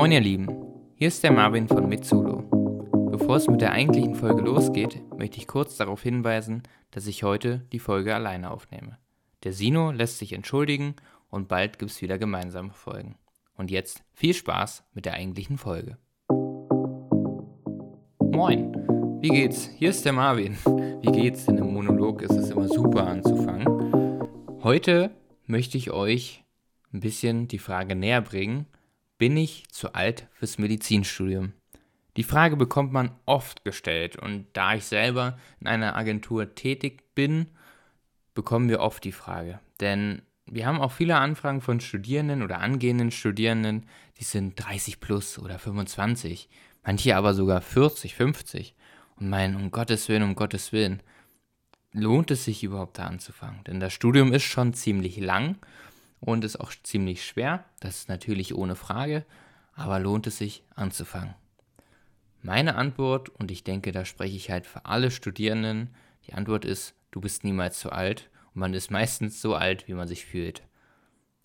[0.00, 0.48] Moin ihr Lieben,
[0.94, 2.38] hier ist der Marvin von Mitsudo.
[3.10, 7.66] Bevor es mit der eigentlichen Folge losgeht, möchte ich kurz darauf hinweisen, dass ich heute
[7.70, 8.96] die Folge alleine aufnehme.
[9.44, 10.94] Der Sino lässt sich entschuldigen
[11.28, 13.16] und bald gibt es wieder gemeinsame Folgen.
[13.52, 15.98] Und jetzt viel Spaß mit der eigentlichen Folge.
[18.20, 18.72] Moin,
[19.20, 19.68] wie geht's?
[19.76, 20.56] Hier ist der Marvin.
[21.02, 21.46] Wie geht's?
[21.46, 23.68] In einem Monolog ist es immer super anzufangen.
[24.62, 25.10] Heute
[25.44, 26.42] möchte ich euch
[26.90, 28.64] ein bisschen die Frage näher bringen,
[29.20, 31.52] bin ich zu alt fürs Medizinstudium?
[32.16, 37.46] Die Frage bekommt man oft gestellt und da ich selber in einer Agentur tätig bin,
[38.32, 39.60] bekommen wir oft die Frage.
[39.78, 43.84] Denn wir haben auch viele Anfragen von Studierenden oder angehenden Studierenden,
[44.18, 46.48] die sind 30 plus oder 25,
[46.82, 48.74] manche aber sogar 40, 50
[49.16, 51.02] und meinen, um Gottes Willen, um Gottes Willen,
[51.92, 53.62] lohnt es sich überhaupt da anzufangen?
[53.64, 55.56] Denn das Studium ist schon ziemlich lang
[56.20, 57.64] und ist auch ziemlich schwer.
[57.80, 59.24] Das ist natürlich ohne Frage,
[59.74, 61.34] aber lohnt es sich anzufangen?
[62.42, 65.94] Meine Antwort, und ich denke, da spreche ich halt für alle Studierenden,
[66.26, 69.94] die Antwort ist, du bist niemals zu alt und man ist meistens so alt, wie
[69.94, 70.62] man sich fühlt.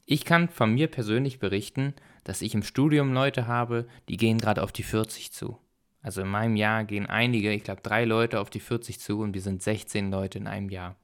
[0.06, 4.62] Ich kann von mir persönlich berichten, dass ich im Studium Leute habe, die gehen gerade
[4.62, 5.58] auf die 40 zu.
[6.02, 9.34] Also in meinem Jahr gehen einige, ich glaube drei Leute auf die 40 zu und
[9.34, 10.96] wir sind 16 Leute in einem Jahr.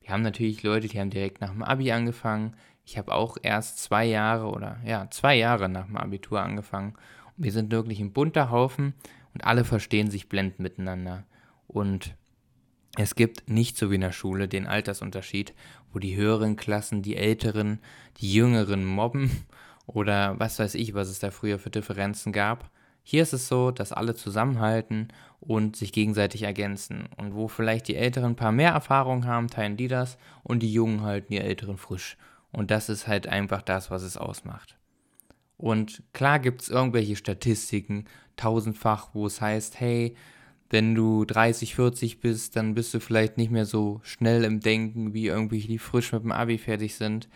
[0.00, 2.56] Wir haben natürlich Leute, die haben direkt nach dem Abi angefangen.
[2.88, 6.94] Ich habe auch erst zwei Jahre oder ja, zwei Jahre nach dem Abitur angefangen.
[7.36, 8.94] Und wir sind wirklich ein bunter Haufen
[9.34, 11.24] und alle verstehen sich blendend miteinander.
[11.66, 12.14] Und
[12.96, 15.52] es gibt nicht so wie in der Schule den Altersunterschied,
[15.92, 17.80] wo die höheren Klassen die älteren,
[18.22, 19.30] die jüngeren mobben
[19.86, 22.70] oder was weiß ich, was es da früher für Differenzen gab.
[23.02, 25.08] Hier ist es so, dass alle zusammenhalten
[25.40, 27.10] und sich gegenseitig ergänzen.
[27.18, 30.72] Und wo vielleicht die Älteren ein paar mehr Erfahrung haben, teilen die das und die
[30.72, 32.16] Jungen halten die Älteren frisch.
[32.52, 34.78] Und das ist halt einfach das, was es ausmacht.
[35.56, 38.04] Und klar gibt es irgendwelche Statistiken,
[38.36, 40.14] tausendfach, wo es heißt, hey,
[40.70, 45.14] wenn du 30, 40 bist, dann bist du vielleicht nicht mehr so schnell im Denken
[45.14, 47.28] wie irgendwelche, die frisch mit dem Abi fertig sind.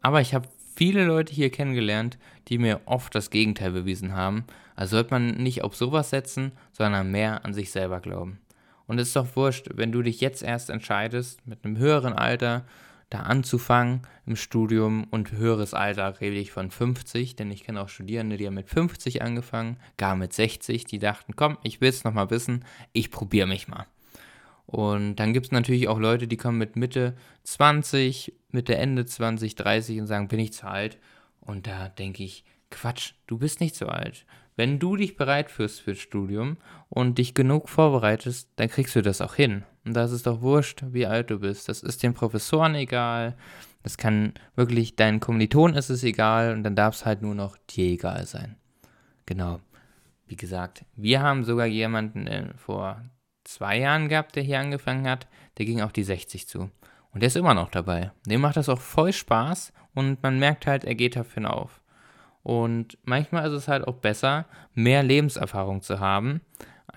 [0.00, 2.18] Aber ich habe viele Leute hier kennengelernt,
[2.48, 4.44] die mir oft das Gegenteil bewiesen haben.
[4.74, 8.38] Also sollte man nicht auf sowas setzen, sondern mehr an sich selber glauben.
[8.86, 12.64] Und es ist doch wurscht, wenn du dich jetzt erst entscheidest, mit einem höheren Alter
[13.10, 17.88] da anzufangen im Studium und höheres Alter rede ich von 50, denn ich kenne auch
[17.88, 22.04] Studierende, die haben mit 50 angefangen, gar mit 60, die dachten, komm, ich will es
[22.04, 23.86] nochmal wissen, ich probiere mich mal.
[24.66, 29.54] Und dann gibt es natürlich auch Leute, die kommen mit Mitte 20, Mitte, Ende 20,
[29.54, 30.98] 30 und sagen, bin ich zu alt?
[31.40, 34.26] Und da denke ich, Quatsch, du bist nicht zu alt.
[34.56, 36.58] Wenn du dich bereit fühlst fürs Studium
[36.90, 39.64] und dich genug vorbereitest, dann kriegst du das auch hin.
[39.88, 41.66] Und das ist doch wurscht, wie alt du bist.
[41.70, 43.38] Das ist den Professoren egal.
[43.82, 47.56] Das kann wirklich, deinen Kommilitonen ist es egal und dann darf es halt nur noch
[47.70, 48.56] dir egal sein.
[49.24, 49.60] Genau.
[50.26, 53.00] Wie gesagt, wir haben sogar jemanden äh, vor
[53.44, 55.26] zwei Jahren gehabt, der hier angefangen hat,
[55.56, 56.70] der ging auf die 60 zu.
[57.14, 58.12] Und der ist immer noch dabei.
[58.26, 61.80] Dem macht das auch voll Spaß und man merkt halt, er geht dafür auf.
[62.42, 64.44] Und manchmal ist es halt auch besser,
[64.74, 66.42] mehr Lebenserfahrung zu haben,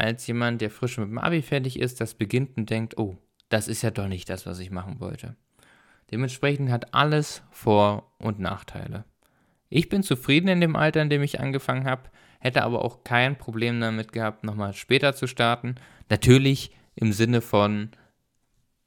[0.02, 3.18] als jemand, der frisch mit dem Abi fertig ist, das beginnt und denkt, oh,
[3.50, 5.36] das ist ja doch nicht das, was ich machen wollte.
[6.12, 9.06] Dementsprechend hat alles Vor- und Nachteile.
[9.70, 12.10] Ich bin zufrieden in dem Alter, in dem ich angefangen habe,
[12.40, 15.76] hätte aber auch kein Problem damit gehabt, nochmal später zu starten.
[16.10, 17.92] Natürlich im Sinne von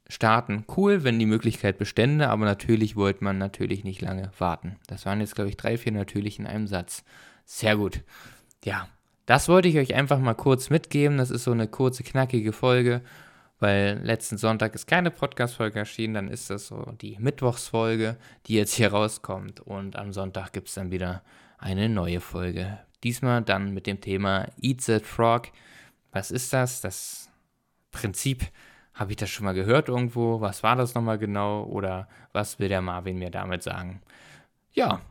[0.07, 4.75] starten cool, wenn die Möglichkeit bestände, aber natürlich wollte man natürlich nicht lange warten.
[4.87, 7.03] Das waren jetzt, glaube ich, drei, vier natürlich in einem Satz.
[7.45, 8.01] Sehr gut.
[8.63, 8.87] Ja,
[9.25, 11.17] das wollte ich euch einfach mal kurz mitgeben.
[11.17, 13.01] Das ist so eine kurze, knackige Folge,
[13.59, 16.13] weil letzten Sonntag ist keine Podcast-Folge erschienen.
[16.13, 19.59] Dann ist das so die Mittwochsfolge, die jetzt hier rauskommt.
[19.61, 21.23] Und am Sonntag gibt es dann wieder
[21.57, 22.79] eine neue Folge.
[23.03, 25.47] Diesmal dann mit dem Thema Eat That Frog.
[26.11, 26.81] Was ist das?
[26.81, 27.29] Das
[27.91, 28.45] Prinzip,
[28.95, 30.39] habe ich das schon mal gehört irgendwo?
[30.41, 31.63] Was war das nochmal genau?
[31.65, 34.01] Oder was will der Marvin mir damit sagen?
[34.73, 35.01] Ja,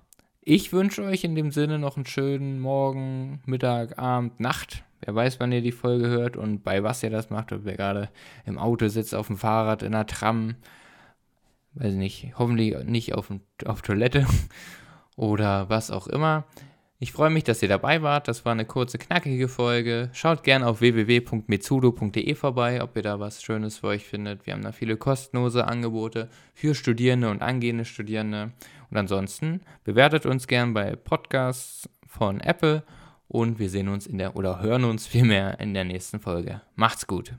[0.46, 4.84] ich wünsche euch in dem Sinne noch einen schönen Morgen, Mittag, Abend, Nacht.
[5.00, 7.76] Wer weiß, wann ihr die Folge hört und bei was ihr das macht, ob ihr
[7.76, 8.10] gerade
[8.44, 10.56] im Auto sitzt, auf dem Fahrrad, in einer Tram,
[11.74, 13.32] weiß nicht, hoffentlich nicht auf,
[13.64, 14.26] auf Toilette
[15.16, 16.44] oder was auch immer.
[17.00, 18.28] Ich freue mich, dass ihr dabei wart.
[18.28, 20.10] Das war eine kurze, knackige Folge.
[20.12, 24.46] Schaut gerne auf www.mitsudo.de vorbei, ob ihr da was Schönes für euch findet.
[24.46, 28.52] Wir haben da viele kostenlose Angebote für Studierende und angehende Studierende.
[28.90, 32.84] Und ansonsten bewertet uns gern bei Podcasts von Apple
[33.26, 36.62] und wir sehen uns in der oder hören uns vielmehr in der nächsten Folge.
[36.76, 37.34] Macht's gut.